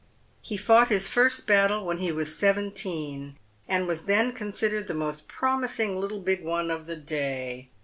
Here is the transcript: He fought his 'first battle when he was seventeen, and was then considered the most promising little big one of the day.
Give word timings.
He 0.41 0.57
fought 0.57 0.87
his 0.87 1.07
'first 1.07 1.45
battle 1.45 1.85
when 1.85 1.99
he 1.99 2.11
was 2.11 2.35
seventeen, 2.35 3.37
and 3.67 3.85
was 3.87 4.05
then 4.05 4.31
considered 4.33 4.87
the 4.87 4.95
most 4.95 5.27
promising 5.27 5.95
little 5.95 6.21
big 6.21 6.43
one 6.43 6.71
of 6.71 6.87
the 6.87 6.95
day. 6.95 7.69